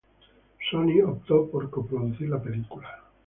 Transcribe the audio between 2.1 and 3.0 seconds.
la película.